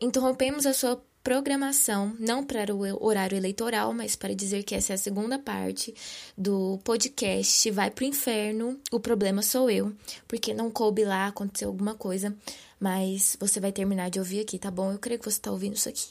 Interrompemos 0.00 0.66
a 0.66 0.74
sua 0.74 1.02
programação, 1.26 2.14
não 2.20 2.44
para 2.44 2.72
o 2.72 3.04
horário 3.04 3.36
eleitoral, 3.36 3.92
mas 3.92 4.14
para 4.14 4.34
dizer 4.34 4.62
que 4.62 4.74
essa 4.74 4.92
é 4.92 4.94
a 4.94 4.98
segunda 4.98 5.38
parte 5.38 5.94
do 6.38 6.78
podcast 6.84 7.68
Vai 7.72 7.90
pro 7.90 8.04
Inferno, 8.04 8.78
o 8.92 9.00
problema 9.00 9.42
sou 9.42 9.68
eu, 9.68 9.92
porque 10.28 10.54
não 10.54 10.70
coube 10.70 11.04
lá, 11.04 11.26
aconteceu 11.26 11.68
alguma 11.68 11.94
coisa, 11.94 12.36
mas 12.78 13.36
você 13.40 13.58
vai 13.58 13.72
terminar 13.72 14.10
de 14.10 14.18
ouvir 14.20 14.40
aqui, 14.40 14.58
tá 14.58 14.70
bom? 14.70 14.92
Eu 14.92 14.98
creio 14.98 15.18
que 15.18 15.28
você 15.28 15.40
tá 15.40 15.50
ouvindo 15.50 15.74
isso 15.74 15.88
aqui. 15.88 16.10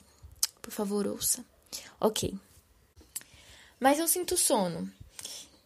Por 0.62 0.72
favor, 0.72 1.08
ouça. 1.08 1.46
Ok. 1.98 2.34
Mas 3.80 4.00
eu 4.00 4.08
sinto 4.08 4.36
sono. 4.36 4.92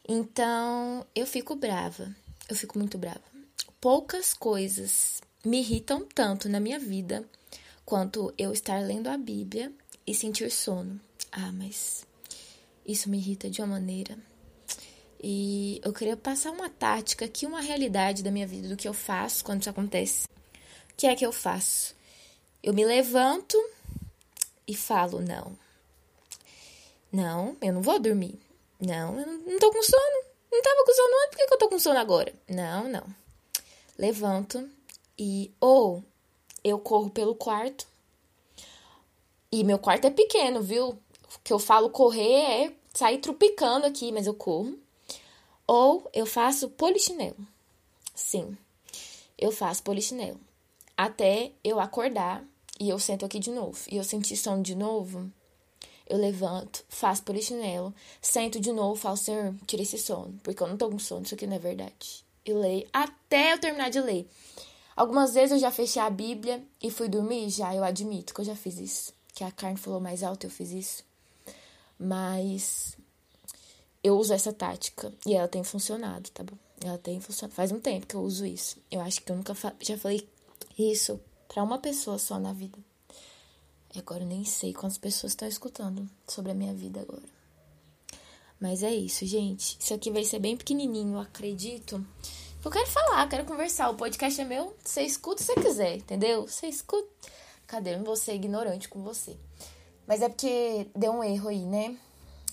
Então, 0.07 1.05
eu 1.15 1.25
fico 1.25 1.55
brava. 1.55 2.13
Eu 2.49 2.55
fico 2.55 2.77
muito 2.77 2.97
brava. 2.97 3.23
Poucas 3.79 4.33
coisas 4.33 5.21
me 5.43 5.59
irritam 5.59 6.05
tanto 6.13 6.49
na 6.49 6.59
minha 6.59 6.77
vida 6.77 7.25
quanto 7.89 8.31
eu 8.37 8.53
estar 8.53 8.79
lendo 8.83 9.07
a 9.07 9.17
Bíblia 9.17 9.73
e 10.05 10.13
sentir 10.13 10.51
sono. 10.51 11.01
Ah, 11.31 11.51
mas 11.51 12.05
isso 12.85 13.09
me 13.09 13.17
irrita 13.17 13.49
de 13.49 13.61
uma 13.61 13.79
maneira. 13.79 14.15
E 15.19 15.81
eu 15.83 15.91
queria 15.91 16.15
passar 16.15 16.51
uma 16.51 16.69
tática 16.69 17.25
aqui, 17.25 17.47
uma 17.47 17.61
realidade 17.61 18.21
da 18.21 18.29
minha 18.29 18.45
vida, 18.45 18.69
do 18.69 18.77
que 18.77 18.87
eu 18.87 18.93
faço 18.93 19.43
quando 19.43 19.61
isso 19.61 19.71
acontece. 19.71 20.27
O 20.91 20.95
que 20.95 21.07
é 21.07 21.15
que 21.15 21.25
eu 21.25 21.31
faço? 21.31 21.95
Eu 22.61 22.75
me 22.75 22.85
levanto 22.85 23.57
e 24.67 24.75
falo: 24.75 25.19
não. 25.19 25.57
Não, 27.11 27.57
eu 27.59 27.73
não 27.73 27.81
vou 27.81 27.99
dormir. 27.99 28.39
Não, 28.79 29.19
eu 29.19 29.25
não 29.25 29.57
tô 29.57 29.71
com 29.71 29.81
sono. 29.81 30.25
Não 30.51 30.61
tava 30.61 30.85
com 30.85 30.93
sono 30.93 31.13
antes, 31.25 31.29
por 31.29 31.47
que 31.47 31.53
eu 31.53 31.57
tô 31.57 31.69
com 31.69 31.79
sono 31.79 31.97
agora? 31.97 32.31
Não, 32.47 32.87
não. 32.87 33.03
Levanto 33.97 34.69
e 35.17 35.51
ou 35.59 36.03
eu 36.63 36.79
corro 36.79 37.09
pelo 37.09 37.35
quarto. 37.35 37.87
E 39.51 39.63
meu 39.63 39.79
quarto 39.79 40.05
é 40.05 40.11
pequeno, 40.11 40.61
viu? 40.61 40.89
O 40.89 41.39
que 41.43 41.53
eu 41.53 41.59
falo 41.59 41.89
correr 41.89 42.65
é 42.65 42.73
sair 42.93 43.19
trupicando 43.19 43.85
aqui, 43.85 44.11
mas 44.11 44.27
eu 44.27 44.33
corro. 44.33 44.77
Ou 45.65 46.09
eu 46.13 46.25
faço 46.25 46.69
polichinelo. 46.69 47.37
Sim, 48.13 48.57
eu 49.37 49.51
faço 49.51 49.83
polichinelo. 49.83 50.39
Até 50.97 51.51
eu 51.63 51.79
acordar 51.79 52.43
e 52.79 52.89
eu 52.89 52.99
sento 52.99 53.25
aqui 53.25 53.39
de 53.39 53.51
novo. 53.51 53.79
E 53.89 53.97
eu 53.97 54.03
sentir 54.03 54.35
sono 54.35 54.63
de 54.63 54.75
novo, 54.75 55.31
eu 56.09 56.17
levanto, 56.17 56.83
faço 56.89 57.21
polichinelo, 57.23 57.93
sento 58.19 58.59
de 58.59 58.71
novo, 58.71 58.99
falo, 58.99 59.15
Senhor, 59.15 59.53
tira 59.67 59.83
esse 59.83 59.97
sono, 59.97 60.39
porque 60.43 60.61
eu 60.61 60.67
não 60.67 60.75
tô 60.75 60.89
com 60.89 60.97
sono, 60.97 61.23
isso 61.23 61.35
aqui 61.35 61.45
não 61.45 61.55
é 61.55 61.59
verdade. 61.59 62.25
E 62.43 62.51
leio 62.51 62.87
até 62.91 63.53
eu 63.53 63.59
terminar 63.59 63.89
de 63.89 64.01
ler. 64.01 64.27
Algumas 64.99 65.33
vezes 65.33 65.51
eu 65.53 65.59
já 65.59 65.71
fechei 65.71 66.01
a 66.01 66.09
Bíblia 66.09 66.61
e 66.83 66.91
fui 66.91 67.07
dormir, 67.07 67.49
já, 67.49 67.73
eu 67.73 67.85
admito 67.85 68.33
que 68.33 68.41
eu 68.41 68.43
já 68.43 68.53
fiz 68.53 68.77
isso. 68.77 69.13
Que 69.33 69.45
a 69.45 69.49
carne 69.49 69.77
falou 69.77 70.01
mais 70.01 70.23
alto, 70.23 70.45
eu 70.45 70.49
fiz 70.49 70.71
isso. 70.71 71.05
Mas 71.97 72.97
eu 74.03 74.17
uso 74.17 74.33
essa 74.33 74.51
tática 74.51 75.13
e 75.25 75.35
ela 75.35 75.47
tem 75.47 75.63
funcionado, 75.63 76.29
tá 76.31 76.43
bom? 76.43 76.57
Ela 76.83 76.97
tem 76.97 77.17
funcionado. 77.21 77.55
Faz 77.55 77.71
um 77.71 77.79
tempo 77.79 78.07
que 78.07 78.13
eu 78.13 78.19
uso 78.19 78.45
isso. 78.45 78.75
Eu 78.91 78.99
acho 78.99 79.21
que 79.21 79.31
eu 79.31 79.37
nunca 79.37 79.55
fa... 79.55 79.73
já 79.79 79.97
falei 79.97 80.27
isso 80.77 81.17
para 81.47 81.63
uma 81.63 81.79
pessoa 81.79 82.19
só 82.19 82.37
na 82.37 82.51
vida. 82.51 82.77
E 83.95 83.99
agora 83.99 84.23
eu 84.23 84.27
nem 84.27 84.43
sei 84.43 84.73
quantas 84.73 84.97
pessoas 84.97 85.31
estão 85.31 85.47
escutando 85.47 86.09
sobre 86.27 86.51
a 86.51 86.55
minha 86.55 86.73
vida 86.73 86.99
agora. 86.99 87.23
Mas 88.59 88.83
é 88.83 88.93
isso, 88.93 89.25
gente. 89.25 89.77
Isso 89.79 89.93
aqui 89.93 90.11
vai 90.11 90.25
ser 90.25 90.39
bem 90.39 90.57
pequenininho, 90.57 91.17
acredito. 91.17 92.05
Eu 92.63 92.69
quero 92.69 92.87
falar, 92.87 93.29
quero 93.29 93.45
conversar. 93.45 93.89
O 93.89 93.95
podcast 93.95 94.39
é 94.39 94.43
meu, 94.43 94.75
você 94.83 95.01
escuta 95.03 95.41
se 95.41 95.53
você 95.53 95.61
quiser, 95.61 95.95
entendeu? 95.95 96.45
Você 96.45 96.67
escuta. 96.67 97.07
Cadê? 97.65 97.93
Eu 97.93 97.99
não 97.99 98.05
vou 98.05 98.17
ser 98.17 98.35
ignorante 98.35 98.89
com 98.89 99.01
você. 99.01 99.37
Mas 100.05 100.21
é 100.21 100.27
porque 100.27 100.85
deu 100.93 101.13
um 101.13 101.23
erro 101.23 101.47
aí, 101.47 101.65
né? 101.65 101.97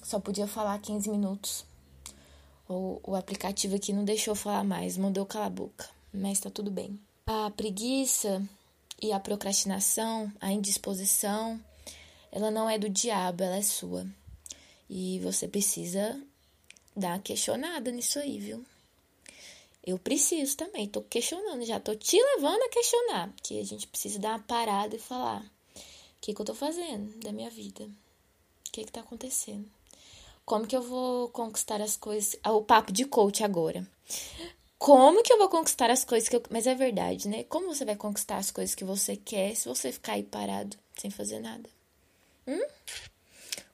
Só 0.05 0.21
podia 0.21 0.47
falar 0.47 0.79
15 0.79 1.11
minutos. 1.11 1.65
O, 2.69 3.01
o 3.03 3.17
aplicativo 3.17 3.75
aqui 3.75 3.93
não 3.93 4.05
deixou 4.05 4.37
falar 4.37 4.63
mais, 4.63 4.97
mandou 4.97 5.27
calar 5.27 5.49
a 5.49 5.51
boca. 5.51 5.89
Mas 6.15 6.39
tá 6.39 6.51
tudo 6.51 6.71
bem. 6.71 7.01
A 7.27 7.51
preguiça 7.51 8.41
e 9.03 9.13
a 9.13 9.19
procrastinação, 9.19 10.33
a 10.41 10.53
indisposição, 10.53 11.61
ela 12.31 12.51
não 12.53 12.71
é 12.71 12.79
do 12.79 12.89
diabo, 12.89 13.43
ela 13.43 13.57
é 13.57 13.63
sua. 13.63 14.07
E 14.89 15.19
você 15.19 15.49
precisa 15.49 16.21
dar 16.97 17.15
uma 17.15 17.19
questionada 17.19 17.91
nisso 17.91 18.21
aí, 18.21 18.39
viu? 18.39 18.65
Eu 19.87 20.01
preciso 20.01 20.57
também, 20.57 20.89
tô 20.89 21.01
questionando, 21.01 21.65
já 21.65 21.79
tô 21.79 21.95
te 21.95 22.21
levando 22.21 22.61
a 22.61 22.69
questionar, 22.69 23.33
que 23.41 23.61
a 23.61 23.65
gente 23.65 23.87
precisa 23.87 24.19
dar 24.19 24.31
uma 24.31 24.41
parada 24.41 24.97
e 24.97 24.99
falar: 24.99 25.43
o 25.43 25.81
que, 26.21 26.35
que 26.35 26.41
eu 26.41 26.45
tô 26.45 26.55
fazendo 26.55 27.21
da 27.21 27.31
minha 27.33 27.49
vida? 27.49 27.85
O 27.85 28.73
que 28.73 28.85
que 28.85 28.91
tá 28.91 29.01
acontecendo? 29.01 29.71
Como 30.45 30.67
que 30.67 30.77
eu 30.77 30.83
vou 30.83 31.29
conquistar 31.29 31.81
as 31.81 31.97
coisas? 31.97 32.37
Ah, 32.43 32.53
o 32.53 32.63
papo 32.63 32.93
de 32.93 33.05
coach 33.05 33.45
agora. 33.45 33.87
Como 34.77 35.23
que 35.23 35.33
eu 35.33 35.39
vou 35.39 35.49
conquistar 35.49 35.91
as 35.91 36.05
coisas 36.05 36.29
que 36.29 36.37
eu. 36.37 36.43
Mas 36.51 36.67
é 36.67 36.75
verdade, 36.75 37.29
né? 37.29 37.45
Como 37.45 37.73
você 37.73 37.85
vai 37.85 37.97
conquistar 37.97 38.39
as 38.39 38.51
coisas 38.51 38.75
que 38.75 38.85
você 38.85 39.17
quer 39.17 39.55
se 39.55 39.69
você 39.69 39.93
ficar 39.93 40.15
aí 40.15 40.23
parado, 40.25 40.77
sem 41.01 41.11
fazer 41.11 41.39
nada? 41.39 41.69
Hum? 42.47 42.67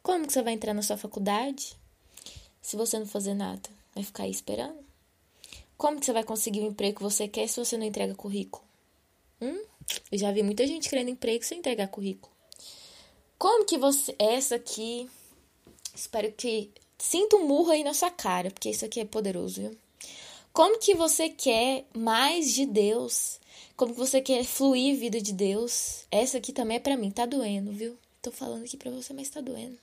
Como 0.03 0.27
que 0.27 0.33
você 0.33 0.43
vai 0.43 0.53
entrar 0.53 0.75
na 0.75 0.83
sua 0.83 0.97
faculdade 0.97 1.75
se 2.61 2.77
você 2.77 2.99
não 2.99 3.07
fazer 3.07 3.35
nada? 3.35 3.69
Vai 3.95 4.05
ficar 4.05 4.25
aí 4.25 4.31
esperando? 4.31 4.92
Como 5.77 5.99
que 5.99 6.07
você 6.07 6.13
vai 6.13 6.25
conseguir 6.25 6.61
o 6.61 6.67
emprego 6.67 6.97
que 6.99 7.03
você 7.03 7.27
quer 7.27 7.49
se 7.49 7.59
você 7.59 7.77
não 7.77 7.87
entrega 7.87 8.15
currículo? 8.15 8.65
Hum? 9.41 9.65
Eu 10.11 10.19
já 10.19 10.31
vi 10.31 10.43
muita 10.43 10.67
gente 10.67 10.89
querendo 10.89 11.11
emprego 11.11 11.45
sem 11.45 11.59
entregar 11.59 11.89
currículo. 11.89 12.33
Como 13.39 13.65
que 13.65 13.77
você. 13.77 14.15
Essa 14.19 14.57
aqui. 14.57 15.09
Espero 15.95 16.31
que. 16.33 16.71
Sinta 16.99 17.35
um 17.35 17.49
murro 17.49 17.73
aí 17.73 17.83
na 17.83 17.93
sua 17.93 18.11
cara, 18.11 18.51
porque 18.51 18.71
isso 18.71 18.85
aqui 18.85 19.01
é 19.01 19.05
poderoso, 19.05 19.61
viu? 19.61 19.77
Como 20.53 20.79
que 20.79 20.95
você 20.95 21.29
quer 21.29 21.85
mais 21.93 22.53
de 22.55 22.65
Deus? 22.65 23.41
Como 23.77 23.93
que 23.93 23.99
você 23.99 24.21
quer 24.21 24.45
fluir 24.45 24.97
vida 24.97 25.21
de 25.21 25.33
Deus? 25.33 26.07
Essa 26.11 26.39
aqui 26.39 26.53
também 26.53 26.77
é 26.77 26.81
para 26.81 26.97
mim, 26.97 27.11
tá 27.11 27.27
doendo, 27.27 27.73
viu? 27.73 27.99
Tô 28.21 28.31
falando 28.31 28.63
aqui 28.63 28.77
para 28.77 28.91
você, 28.91 29.13
mas 29.13 29.29
tá 29.29 29.41
doendo. 29.41 29.77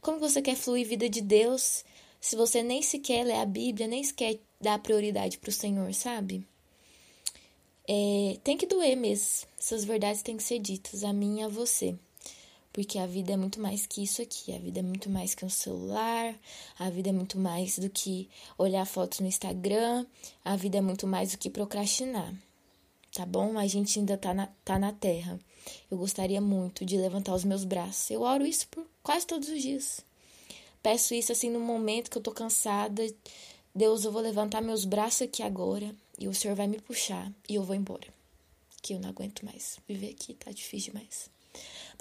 Como 0.00 0.18
que 0.18 0.22
você 0.22 0.40
quer 0.40 0.56
fluir 0.56 0.86
vida 0.86 1.08
de 1.08 1.20
Deus 1.20 1.84
se 2.20 2.36
você 2.36 2.62
nem 2.62 2.80
sequer 2.80 3.24
lê 3.24 3.34
a 3.34 3.44
Bíblia, 3.44 3.86
nem 3.86 4.02
sequer 4.02 4.38
dá 4.60 4.78
prioridade 4.78 5.38
pro 5.38 5.52
Senhor, 5.52 5.92
sabe? 5.94 6.46
É, 7.88 8.38
tem 8.42 8.56
que 8.56 8.66
doer 8.66 8.96
mesmo. 8.96 9.46
Essas 9.58 9.84
verdades 9.84 10.22
têm 10.22 10.36
que 10.36 10.42
ser 10.42 10.58
ditas 10.58 11.04
a 11.04 11.12
mim 11.12 11.40
e 11.40 11.42
a 11.42 11.48
você. 11.48 11.94
Porque 12.72 12.98
a 12.98 13.06
vida 13.06 13.32
é 13.32 13.36
muito 13.36 13.60
mais 13.60 13.86
que 13.86 14.02
isso 14.02 14.20
aqui. 14.20 14.52
A 14.54 14.58
vida 14.58 14.80
é 14.80 14.82
muito 14.82 15.08
mais 15.08 15.34
que 15.34 15.44
um 15.44 15.48
celular. 15.48 16.34
A 16.78 16.90
vida 16.90 17.08
é 17.08 17.12
muito 17.12 17.38
mais 17.38 17.78
do 17.78 17.88
que 17.88 18.28
olhar 18.58 18.84
fotos 18.84 19.20
no 19.20 19.26
Instagram. 19.26 20.04
A 20.44 20.56
vida 20.56 20.78
é 20.78 20.80
muito 20.80 21.06
mais 21.06 21.32
do 21.32 21.38
que 21.38 21.48
procrastinar. 21.48 22.34
Tá 23.14 23.24
bom? 23.24 23.56
A 23.56 23.66
gente 23.66 23.98
ainda 23.98 24.18
tá 24.18 24.34
na, 24.34 24.48
tá 24.62 24.78
na 24.78 24.92
terra. 24.92 25.40
Eu 25.90 25.96
gostaria 25.96 26.40
muito 26.40 26.84
de 26.84 26.98
levantar 26.98 27.34
os 27.34 27.44
meus 27.44 27.64
braços. 27.64 28.10
Eu 28.10 28.22
oro 28.22 28.44
isso 28.44 28.68
por 28.68 28.86
quase 29.02 29.26
todos 29.26 29.48
os 29.48 29.62
dias. 29.62 30.04
Peço 30.82 31.14
isso 31.14 31.32
assim 31.32 31.48
no 31.48 31.60
momento 31.60 32.10
que 32.10 32.18
eu 32.18 32.22
tô 32.22 32.30
cansada 32.30 33.02
Deus, 33.76 34.06
eu 34.06 34.10
vou 34.10 34.22
levantar 34.22 34.62
meus 34.62 34.86
braços 34.86 35.20
aqui 35.20 35.42
agora 35.42 35.94
e 36.18 36.26
o 36.26 36.32
Senhor 36.32 36.54
vai 36.56 36.66
me 36.66 36.80
puxar 36.80 37.30
e 37.46 37.56
eu 37.56 37.62
vou 37.62 37.76
embora. 37.76 38.08
Que 38.80 38.94
eu 38.94 38.98
não 38.98 39.10
aguento 39.10 39.44
mais. 39.44 39.78
Viver 39.86 40.12
aqui 40.12 40.32
tá 40.32 40.50
difícil 40.50 40.94
demais. 40.94 41.28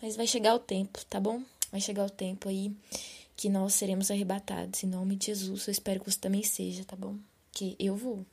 Mas 0.02 0.16
vai 0.16 0.26
chegar 0.26 0.56
o 0.56 0.60
tempo, 0.60 1.04
tá 1.04 1.20
bom? 1.20 1.42
Vai 1.70 1.82
chegar 1.82 2.06
o 2.06 2.10
tempo 2.10 2.48
aí 2.48 2.72
que 3.36 3.50
nós 3.50 3.74
seremos 3.74 4.10
arrebatados. 4.10 4.86
Em 4.86 4.88
nome 4.88 5.18
de 5.18 5.26
Jesus, 5.26 5.68
eu 5.68 5.72
espero 5.74 6.00
que 6.00 6.10
você 6.10 6.18
também 6.18 6.44
seja, 6.44 6.86
tá 6.86 6.96
bom? 6.96 7.18
Que 7.52 7.76
eu 7.78 7.98
vou. 7.98 8.26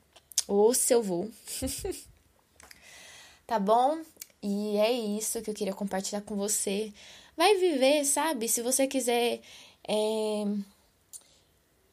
Ou 0.46 0.72
se 0.72 0.94
eu 0.94 1.02
vou. 1.02 1.28
tá 3.44 3.58
bom? 3.58 4.02
E 4.40 4.76
é 4.76 4.92
isso 4.92 5.42
que 5.42 5.50
eu 5.50 5.54
queria 5.54 5.74
compartilhar 5.74 6.20
com 6.20 6.36
você. 6.36 6.92
Vai 7.36 7.56
viver, 7.56 8.04
sabe? 8.04 8.48
Se 8.48 8.62
você 8.62 8.86
quiser. 8.86 9.40
É 9.88 10.44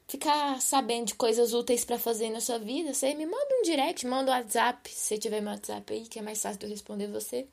ficar 0.09 0.59
sabendo 0.59 1.05
de 1.05 1.15
coisas 1.15 1.53
úteis 1.53 1.85
para 1.85 1.99
fazer 1.99 2.31
na 2.31 2.41
sua 2.41 2.57
vida, 2.57 2.93
você 2.93 3.13
me 3.13 3.27
manda 3.27 3.55
um 3.59 3.61
direct, 3.61 4.05
manda 4.07 4.31
um 4.31 4.35
WhatsApp, 4.35 4.89
se 4.91 5.19
tiver 5.19 5.39
meu 5.39 5.51
WhatsApp 5.51 5.93
aí, 5.93 6.01
que 6.07 6.17
é 6.17 6.21
mais 6.21 6.41
fácil 6.41 6.59
de 6.59 6.65
eu 6.65 6.69
responder 6.71 7.07
você. 7.07 7.47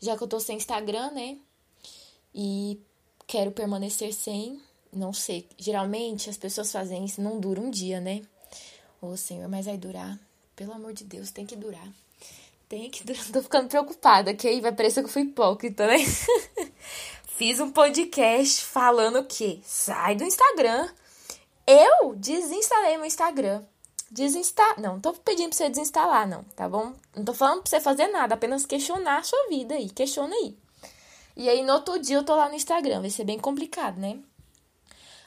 Já 0.00 0.16
que 0.16 0.22
eu 0.22 0.28
tô 0.28 0.38
sem 0.38 0.56
Instagram, 0.56 1.10
né? 1.10 1.36
E 2.32 2.78
quero 3.26 3.50
permanecer 3.50 4.12
sem, 4.14 4.60
não 4.92 5.12
sei. 5.12 5.48
Geralmente 5.58 6.30
as 6.30 6.36
pessoas 6.36 6.70
fazem 6.70 7.04
isso, 7.04 7.20
não 7.20 7.40
dura 7.40 7.60
um 7.60 7.70
dia, 7.70 8.00
né? 8.00 8.22
Ô 9.02 9.16
Senhor, 9.16 9.48
mas 9.48 9.66
vai 9.66 9.76
durar. 9.76 10.18
Pelo 10.54 10.72
amor 10.72 10.92
de 10.92 11.02
Deus, 11.02 11.32
tem 11.32 11.44
que 11.44 11.56
durar. 11.56 11.88
Tem 12.68 12.88
que 12.88 13.02
durar. 13.02 13.24
Tô 13.32 13.42
ficando 13.42 13.68
preocupada, 13.68 14.32
que 14.32 14.46
aí 14.46 14.60
vai 14.60 14.72
parecer 14.72 15.00
que 15.00 15.08
eu 15.08 15.12
fui 15.12 15.22
hipócrita, 15.22 15.88
né? 15.88 15.96
Fiz 17.36 17.58
um 17.58 17.72
podcast 17.72 18.62
falando 18.62 19.18
o 19.18 19.24
quê? 19.24 19.58
Sai 19.64 20.14
do 20.14 20.22
Instagram 20.22 20.88
eu 21.66 22.14
desinstalei 22.16 22.96
meu 22.96 23.06
Instagram. 23.06 23.62
desinstalar. 24.10 24.80
Não, 24.80 24.94
não 24.94 25.00
tô 25.00 25.12
pedindo 25.12 25.48
pra 25.48 25.56
você 25.56 25.68
desinstalar, 25.68 26.28
não, 26.28 26.42
tá 26.56 26.68
bom? 26.68 26.92
Não 27.16 27.24
tô 27.24 27.34
falando 27.34 27.62
pra 27.62 27.70
você 27.70 27.80
fazer 27.80 28.08
nada, 28.08 28.34
apenas 28.34 28.66
questionar 28.66 29.18
a 29.18 29.22
sua 29.22 29.48
vida 29.48 29.74
aí. 29.74 29.88
Questiona 29.90 30.34
aí. 30.34 30.56
E 31.36 31.48
aí, 31.48 31.62
no 31.62 31.72
outro 31.72 31.98
dia, 31.98 32.16
eu 32.16 32.24
tô 32.24 32.34
lá 32.36 32.48
no 32.48 32.54
Instagram. 32.54 33.00
Vai 33.00 33.10
ser 33.10 33.24
bem 33.24 33.38
complicado, 33.38 33.98
né? 33.98 34.18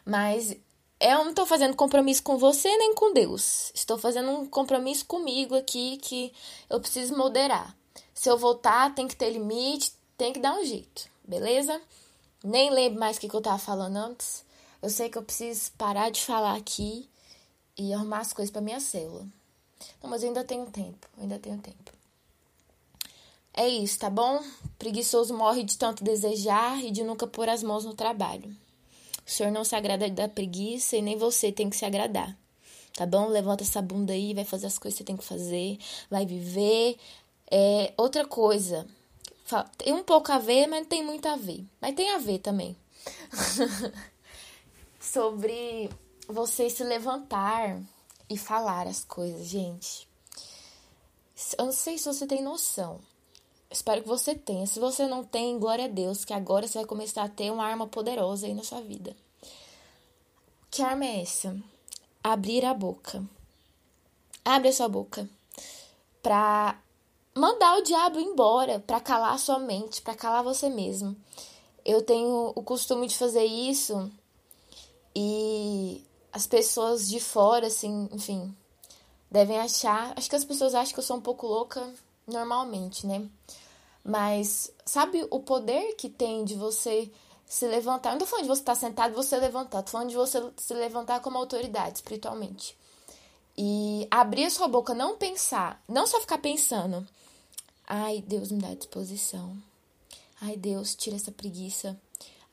Mas 0.05 0.55
eu 0.99 1.25
não 1.25 1.33
tô 1.33 1.45
fazendo 1.45 1.75
compromisso 1.75 2.23
com 2.23 2.37
você 2.37 2.69
nem 2.77 2.95
com 2.95 3.13
Deus. 3.13 3.71
Estou 3.75 3.97
fazendo 3.97 4.31
um 4.31 4.45
compromisso 4.47 5.05
comigo 5.05 5.55
aqui 5.55 5.97
que 5.97 6.33
eu 6.69 6.79
preciso 6.79 7.15
moderar. 7.15 7.75
Se 8.13 8.29
eu 8.29 8.37
voltar, 8.37 8.95
tem 8.95 9.07
que 9.07 9.15
ter 9.15 9.29
limite, 9.29 9.91
tem 10.17 10.33
que 10.33 10.39
dar 10.39 10.55
um 10.55 10.65
jeito, 10.65 11.09
beleza? 11.23 11.79
Nem 12.43 12.71
lembro 12.71 12.99
mais 12.99 13.17
o 13.17 13.19
que, 13.19 13.29
que 13.29 13.35
eu 13.35 13.41
tava 13.41 13.59
falando 13.59 13.97
antes. 13.97 14.43
Eu 14.81 14.89
sei 14.89 15.09
que 15.09 15.17
eu 15.17 15.23
preciso 15.23 15.71
parar 15.77 16.09
de 16.09 16.21
falar 16.21 16.55
aqui 16.55 17.09
e 17.77 17.93
arrumar 17.93 18.19
as 18.19 18.33
coisas 18.33 18.51
para 18.51 18.61
minha 18.61 18.79
célula. 18.79 19.27
Não, 20.01 20.09
mas 20.09 20.23
eu 20.23 20.29
ainda 20.29 20.43
tenho 20.43 20.65
tempo, 20.67 21.07
ainda 21.17 21.39
tenho 21.39 21.57
tempo. 21.59 21.91
É 23.53 23.67
isso, 23.67 23.97
tá 23.97 24.09
bom? 24.09 24.43
Preguiçoso 24.77 25.35
morre 25.35 25.63
de 25.63 25.77
tanto 25.77 26.03
desejar 26.03 26.83
e 26.83 26.91
de 26.91 27.03
nunca 27.03 27.25
pôr 27.25 27.49
as 27.49 27.63
mãos 27.63 27.85
no 27.85 27.95
trabalho. 27.95 28.55
O 29.25 29.29
Senhor 29.29 29.51
não 29.51 29.63
se 29.63 29.75
agrada 29.75 30.07
da 30.09 30.29
preguiça 30.29 30.95
e 30.95 31.01
nem 31.01 31.17
você 31.17 31.51
tem 31.51 31.69
que 31.69 31.75
se 31.75 31.83
agradar. 31.83 32.37
Tá 32.95 33.05
bom? 33.05 33.27
Levanta 33.27 33.63
essa 33.63 33.81
bunda 33.81 34.13
aí, 34.13 34.33
vai 34.33 34.45
fazer 34.45 34.67
as 34.67 34.77
coisas 34.77 34.97
que 34.97 35.03
você 35.03 35.07
tem 35.07 35.17
que 35.17 35.23
fazer, 35.23 35.77
vai 36.09 36.25
viver. 36.25 36.97
É, 37.49 37.93
outra 37.97 38.25
coisa, 38.25 38.87
tem 39.77 39.93
um 39.93 40.03
pouco 40.03 40.31
a 40.31 40.39
ver, 40.39 40.67
mas 40.67 40.81
não 40.81 40.87
tem 40.87 41.03
muito 41.03 41.27
a 41.27 41.35
ver. 41.35 41.65
Mas 41.81 41.95
tem 41.95 42.11
a 42.11 42.17
ver 42.17 42.39
também. 42.39 42.75
Sobre 45.11 45.89
você 46.27 46.69
se 46.69 46.83
levantar 46.83 47.81
e 48.29 48.37
falar 48.37 48.87
as 48.87 49.05
coisas, 49.05 49.47
gente. 49.47 50.05
Eu 51.57 51.65
não 51.65 51.71
sei 51.71 51.97
se 51.97 52.11
você 52.11 52.27
tem 52.27 52.43
noção. 52.43 52.99
Espero 53.71 54.01
que 54.01 54.07
você 54.07 54.35
tenha. 54.35 54.67
Se 54.67 54.81
você 54.81 55.07
não 55.07 55.23
tem, 55.23 55.57
glória 55.57 55.85
a 55.85 55.87
Deus, 55.87 56.25
que 56.25 56.33
agora 56.33 56.67
você 56.67 56.79
vai 56.79 56.85
começar 56.85 57.23
a 57.23 57.29
ter 57.29 57.49
uma 57.51 57.65
arma 57.65 57.87
poderosa 57.87 58.47
aí 58.47 58.53
na 58.53 58.63
sua 58.63 58.81
vida. 58.81 59.15
Que 60.69 60.81
arma 60.81 61.05
é 61.05 61.21
essa? 61.21 61.57
Abrir 62.21 62.65
a 62.65 62.73
boca. 62.73 63.23
Abre 64.43 64.67
a 64.67 64.73
sua 64.73 64.89
boca. 64.89 65.29
Pra 66.21 66.77
mandar 67.33 67.77
o 67.77 67.81
diabo 67.81 68.19
embora, 68.19 68.79
pra 68.81 68.99
calar 68.99 69.33
a 69.33 69.37
sua 69.37 69.57
mente, 69.57 70.01
pra 70.01 70.15
calar 70.15 70.43
você 70.43 70.69
mesmo. 70.69 71.15
Eu 71.85 72.01
tenho 72.01 72.51
o 72.53 72.61
costume 72.61 73.07
de 73.07 73.17
fazer 73.17 73.45
isso 73.45 74.11
e 75.19 76.05
as 76.31 76.45
pessoas 76.45 77.09
de 77.09 77.19
fora, 77.19 77.65
assim, 77.65 78.07
enfim, 78.11 78.55
devem 79.31 79.57
achar. 79.57 80.13
Acho 80.15 80.29
que 80.29 80.35
as 80.35 80.45
pessoas 80.45 80.75
acham 80.75 80.93
que 80.93 80.99
eu 80.99 81.03
sou 81.03 81.17
um 81.17 81.21
pouco 81.21 81.47
louca 81.47 81.91
normalmente, 82.27 83.07
né? 83.07 83.27
Mas 84.03 84.71
sabe 84.85 85.25
o 85.31 85.39
poder 85.39 85.95
que 85.95 86.07
tem 86.07 86.45
de 86.45 86.53
você 86.53 87.11
se 87.47 87.65
levantar? 87.65 88.11
Não 88.11 88.19
tô 88.19 88.27
falando 88.27 88.43
de 88.43 88.49
você 88.49 88.61
estar 88.61 88.75
tá 88.75 88.79
sentado 88.79 89.15
você 89.15 89.35
levantar, 89.37 89.81
tô 89.81 89.89
falando 89.89 90.09
de 90.09 90.15
você 90.15 90.51
se 90.55 90.75
levantar 90.75 91.19
como 91.19 91.39
autoridade 91.39 91.95
espiritualmente. 91.95 92.77
E 93.57 94.07
abrir 94.11 94.45
a 94.45 94.51
sua 94.51 94.67
boca, 94.67 94.93
não 94.93 95.17
pensar, 95.17 95.83
não 95.87 96.05
só 96.05 96.21
ficar 96.21 96.37
pensando. 96.37 97.07
Ai, 97.87 98.21
Deus 98.21 98.51
me 98.51 98.61
dá 98.61 98.71
disposição. 98.75 99.57
Ai, 100.39 100.55
Deus, 100.55 100.95
tira 100.95 101.15
essa 101.15 101.31
preguiça. 101.31 101.99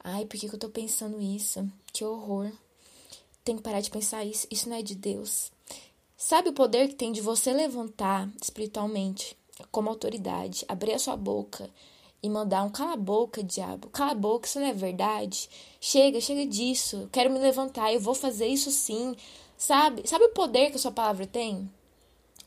Ai, 0.07 0.27
por 0.27 0.39
que, 0.39 0.51
que 0.51 0.55
eu 0.55 0.59
tô 0.59 0.69
pensando 0.69 1.19
isso? 1.19 1.67
Que 1.91 2.05
horror. 2.05 2.53
Tem 3.43 3.57
que 3.57 3.63
parar 3.63 3.81
de 3.81 3.91
pensar 3.91 4.23
isso. 4.23 4.47
Isso 4.51 4.69
não 4.69 4.77
é 4.77 4.83
de 4.83 4.95
Deus. 4.95 5.51
Sabe 6.15 6.51
o 6.51 6.53
poder 6.53 6.89
que 6.89 6.95
tem 6.95 7.11
de 7.11 7.23
você 7.23 7.55
levantar 7.55 8.31
espiritualmente 8.41 9.35
como 9.73 9.89
autoridade, 9.89 10.67
abrir 10.69 10.93
a 10.93 10.99
sua 10.99 11.17
boca 11.17 11.71
e 12.23 12.29
mandar 12.29 12.65
um 12.65 12.71
cala 12.71 12.93
a 12.93 12.97
boca, 12.99 13.43
diabo, 13.43 13.89
cala 13.89 14.13
a 14.13 14.15
boca, 14.15 14.47
isso 14.47 14.61
não 14.61 14.67
é 14.67 14.75
verdade. 14.75 15.49
Chega, 15.81 16.21
chega 16.21 16.45
disso. 16.45 17.09
Quero 17.11 17.31
me 17.31 17.39
levantar, 17.39 17.91
eu 17.91 18.01
vou 18.01 18.15
fazer 18.15 18.47
isso 18.47 18.71
sim. 18.71 19.17
Sabe? 19.57 20.07
Sabe 20.07 20.25
o 20.27 20.35
poder 20.35 20.71
que 20.71 20.77
a 20.77 20.81
sua 20.81 20.93
palavra 20.93 21.27
tem? 21.27 21.71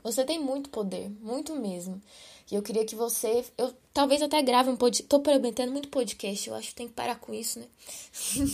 Você 0.08 0.24
tem 0.24 0.40
muito 0.40 0.70
poder, 0.70 1.10
muito 1.22 1.54
mesmo. 1.54 2.02
E 2.50 2.56
eu 2.56 2.62
queria 2.62 2.86
que 2.86 2.96
você, 2.96 3.44
eu 3.58 3.74
talvez 3.94 4.22
até 4.22 4.42
grave 4.42 4.70
um 4.70 4.78
podcast, 4.78 5.10
tô 5.10 5.20
prometendo 5.20 5.74
muito 5.74 5.90
podcast, 5.90 6.48
eu 6.48 6.56
acho 6.56 6.70
que 6.70 6.76
tem 6.76 6.88
que 6.88 6.94
parar 6.94 7.20
com 7.20 7.34
isso, 7.34 7.60
né? 7.60 7.66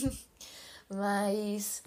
Mas 0.90 1.84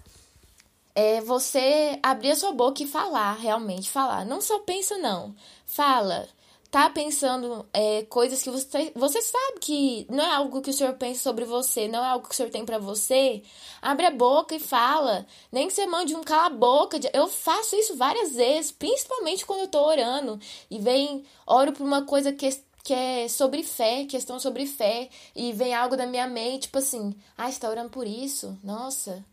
é 0.95 1.19
você 1.19 1.99
abrir 2.01 2.31
a 2.31 2.35
sua 2.37 2.53
boca 2.53 2.81
e 2.81 2.87
falar, 2.87 3.33
realmente 3.33 3.89
falar. 3.89 4.25
Não 4.25 4.39
só 4.39 4.59
pensa 4.59 4.97
não. 4.97 5.35
Fala, 5.65 6.29
tá 6.69 6.89
pensando 6.89 7.65
é, 7.73 8.03
coisas 8.03 8.41
que 8.41 8.49
você, 8.49 8.91
você 8.95 9.21
sabe 9.21 9.59
que 9.59 10.05
não 10.09 10.23
é 10.23 10.35
algo 10.35 10.61
que 10.61 10.69
o 10.69 10.73
senhor 10.73 10.93
pensa 10.93 11.21
sobre 11.21 11.45
você, 11.45 11.87
não 11.87 12.03
é 12.03 12.07
algo 12.09 12.27
que 12.27 12.33
o 12.33 12.37
senhor 12.37 12.49
tem 12.51 12.65
para 12.65 12.77
você, 12.77 13.41
abre 13.81 14.05
a 14.05 14.11
boca 14.11 14.55
e 14.55 14.59
fala. 14.59 15.25
Nem 15.51 15.67
que 15.67 15.73
você 15.73 15.85
mande 15.85 16.15
um 16.15 16.23
cala 16.23 16.47
a 16.47 16.49
boca. 16.49 16.99
Eu 17.13 17.27
faço 17.27 17.75
isso 17.75 17.95
várias 17.95 18.33
vezes, 18.35 18.71
principalmente 18.71 19.45
quando 19.45 19.61
eu 19.61 19.67
tô 19.67 19.83
orando 19.83 20.39
e 20.69 20.79
vem, 20.79 21.25
oro 21.45 21.71
por 21.71 21.85
uma 21.85 22.03
coisa 22.03 22.31
que 22.33 22.47
que 22.83 22.93
é 22.93 23.27
sobre 23.27 23.63
fé, 23.63 24.05
questão 24.05 24.39
sobre 24.39 24.65
fé, 24.65 25.09
e 25.35 25.51
vem 25.51 25.75
algo 25.75 25.97
da 25.97 26.05
minha 26.05 26.25
mente, 26.25 26.63
tipo 26.63 26.77
assim, 26.77 27.13
ah, 27.37 27.51
você 27.51 27.59
tá 27.59 27.69
orando 27.69 27.89
por 27.89 28.07
isso? 28.07 28.57
Nossa, 28.63 29.25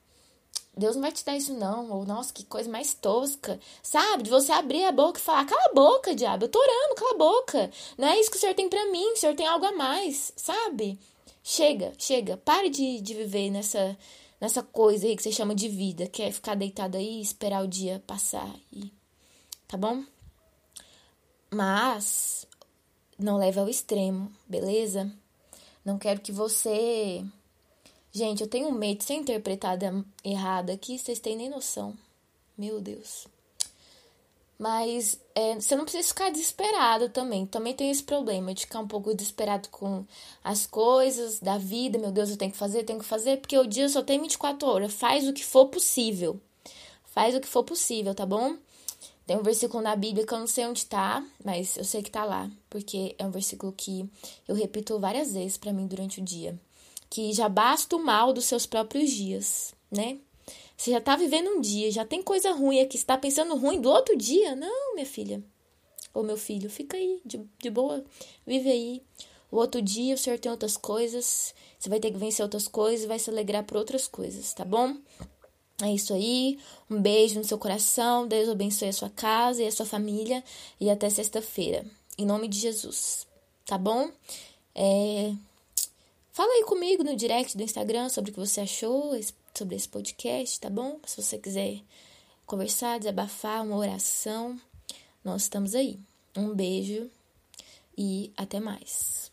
Deus 0.77 0.97
não 0.97 1.03
vai 1.03 1.13
te 1.13 1.25
dar 1.25 1.37
isso, 1.37 1.55
não. 1.55 1.91
Ou, 1.91 2.05
nossa, 2.05 2.33
que 2.33 2.45
coisa 2.45 2.69
mais 2.69 2.95
tosca. 2.95 3.61
Sabe? 3.83 4.25
De 4.25 4.31
você 4.31 4.51
abrir 4.53 4.85
a 4.85 4.93
boca 4.93 5.19
e 5.19 5.23
falar: 5.23 5.45
cala 5.47 5.63
a 5.71 5.75
boca, 5.75 6.15
diabo. 6.15 6.45
Eu 6.45 6.49
tô 6.49 6.59
orando, 6.59 6.95
cala 6.97 7.13
a 7.13 7.19
boca. 7.19 7.71
Não 7.97 8.09
é 8.09 8.19
isso 8.19 8.31
que 8.31 8.37
o 8.37 8.41
Senhor 8.41 8.55
tem 8.55 8.69
para 8.69 8.91
mim. 8.91 9.13
O 9.13 9.17
Senhor 9.17 9.37
tem 9.37 9.47
algo 9.47 9.65
a 9.65 9.73
mais, 9.73 10.33
sabe? 10.37 10.99
Chega, 11.43 11.93
chega. 11.99 12.37
Pare 12.39 12.71
de, 12.71 13.01
de 13.01 13.15
viver 13.15 13.51
nessa, 13.51 13.97
nessa 14.41 14.63
coisa 14.63 15.07
aí 15.07 15.17
que 15.17 15.23
você 15.23 15.31
chama 15.31 15.55
de 15.55 15.69
vida. 15.69 16.07
Que 16.09 16.23
é 16.23 16.33
ficar 16.33 16.57
deitado 16.57 16.97
aí 16.97 17.19
e 17.19 17.23
esperar 17.23 17.63
o 17.63 17.69
dia 17.69 18.03
passar. 18.07 18.51
E... 18.73 18.93
Tá 19.69 19.77
bom? 19.77 20.03
Mas 21.53 22.47
não 23.17 23.37
leve 23.37 23.61
ao 23.61 23.69
extremo, 23.69 24.33
beleza? 24.47 25.11
Não 25.85 25.99
quero 25.99 26.21
que 26.21 26.33
você 26.33 27.25
Gente, 28.17 28.43
eu 28.43 28.47
tenho 28.47 28.71
medo 28.71 28.99
de 28.99 29.05
ser 29.05 29.15
interpretada 29.15 30.05
errada 30.23 30.73
aqui, 30.73 30.97
vocês 30.97 31.19
têm 31.19 31.37
nem 31.37 31.51
noção. 31.51 31.97
Meu 32.57 32.81
Deus. 32.81 33.27
Mas 34.57 35.19
é, 35.35 35.57
você 35.57 35.75
não 35.75 35.83
precisa 35.83 36.07
ficar 36.07 36.31
desesperado 36.31 37.09
também. 37.09 37.45
Também 37.45 37.75
tem 37.75 37.91
esse 37.91 38.05
problema 38.05 38.55
de 38.55 38.61
ficar 38.61 38.79
um 38.79 38.87
pouco 38.87 39.13
desesperado 39.13 39.69
com 39.69 40.07
as 40.45 40.65
coisas 40.65 41.41
da 41.41 41.59
vida. 41.59 41.99
Meu 41.99 42.13
Deus, 42.13 42.31
eu 42.31 42.37
tenho 42.37 42.53
que 42.53 42.57
fazer, 42.57 42.85
tenho 42.85 43.01
que 43.01 43.05
fazer, 43.05 43.39
porque 43.39 43.59
o 43.59 43.67
dia 43.67 43.89
só 43.89 44.01
tem 44.01 44.21
24 44.23 44.69
horas. 44.69 44.95
Faz 44.95 45.27
o 45.27 45.33
que 45.33 45.45
for 45.45 45.67
possível. 45.67 46.41
Faz 47.07 47.35
o 47.35 47.41
que 47.41 47.49
for 47.49 47.65
possível, 47.65 48.15
tá 48.15 48.25
bom? 48.25 48.57
Tem 49.27 49.37
um 49.37 49.43
versículo 49.43 49.83
na 49.83 49.97
Bíblia 49.97 50.25
que 50.25 50.33
eu 50.33 50.39
não 50.39 50.47
sei 50.47 50.67
onde 50.67 50.87
tá, 50.87 51.27
mas 51.45 51.77
eu 51.77 51.85
sei 51.85 52.01
que 52.01 52.13
tá 52.13 52.25
lá, 52.25 52.49
porque 52.71 53.17
é 53.19 53.27
um 53.27 53.31
versículo 53.31 53.73
que 53.73 54.09
eu 54.47 54.55
repito 54.55 55.01
várias 55.01 55.33
vezes 55.33 55.57
para 55.57 55.73
mim 55.73 55.89
durante 55.89 56.21
o 56.21 56.25
dia 56.25 56.57
que 57.11 57.33
já 57.33 57.49
basta 57.49 57.97
o 57.97 58.03
mal 58.03 58.33
dos 58.33 58.45
seus 58.45 58.67
próprios 58.67 59.11
dias, 59.11 59.75
né? 59.91 60.19
Você 60.77 60.91
já 60.91 61.01
tá 61.01 61.17
vivendo 61.17 61.49
um 61.51 61.61
dia, 61.61 61.91
já 61.91 62.05
tem 62.05 62.23
coisa 62.23 62.53
ruim 62.53 62.81
aqui, 62.81 62.99
você 62.99 63.05
tá 63.05 63.17
pensando 63.17 63.57
ruim 63.57 63.81
do 63.81 63.89
outro 63.89 64.17
dia? 64.17 64.57
Não, 64.57 64.95
minha 64.95 65.07
filha. 65.07 65.43
Ou 66.13 66.23
meu 66.23 66.37
filho, 66.37 66.69
fica 66.69 66.97
aí, 66.97 67.21
de, 67.25 67.41
de 67.59 67.71
boa, 67.71 68.05
vive 68.47 68.71
aí. 68.71 69.03
O 69.51 69.57
outro 69.57 69.81
dia 69.81 70.15
o 70.15 70.19
senhor 70.19 70.39
tem 70.39 70.51
outras 70.51 70.77
coisas, 70.77 71.55
você 71.79 71.89
vai 71.89 72.01
ter 72.01 72.11
que 72.11 72.19
vencer 72.19 72.43
outras 72.43 72.67
coisas, 72.67 73.07
vai 73.07 73.19
se 73.19 73.31
alegrar 73.31 73.65
por 73.65 73.77
outras 73.77 74.09
coisas, 74.09 74.53
tá 74.53 74.65
bom? 74.65 74.97
É 75.83 75.93
isso 75.93 76.15
aí. 76.15 76.59
Um 76.89 77.01
beijo 77.01 77.39
no 77.39 77.45
seu 77.45 77.59
coração. 77.59 78.29
Deus 78.29 78.49
abençoe 78.49 78.89
a 78.89 78.93
sua 78.93 79.11
casa 79.11 79.63
e 79.63 79.67
a 79.67 79.73
sua 79.73 79.87
família. 79.87 80.43
E 80.81 80.89
até 80.89 81.11
sexta-feira. 81.11 81.85
Em 82.17 82.25
nome 82.25 82.47
de 82.47 82.59
Jesus. 82.59 83.27
Tá 83.67 83.77
bom? 83.77 84.11
É, 84.75 85.33
Fala 86.35 86.53
aí 86.53 86.65
comigo 86.65 87.05
no 87.05 87.15
direct 87.15 87.57
do 87.57 87.63
Instagram 87.63 88.09
sobre 88.09 88.33
o 88.33 88.35
que 88.35 88.41
você 88.41 88.61
achou 88.63 89.13
sobre 89.55 89.77
esse 89.77 89.89
podcast, 89.89 90.59
tá 90.59 90.69
bom? 90.69 90.99
Se 91.07 91.23
você 91.23 91.39
quiser 91.39 91.81
conversar, 92.45 92.99
desabafar, 92.99 93.63
uma 93.63 93.77
oração, 93.77 94.61
nós 95.23 95.43
estamos 95.43 95.77
aí. 95.77 95.97
Um 96.37 96.53
beijo 96.53 97.09
e 97.97 98.33
até 98.37 98.59
mais. 98.59 99.31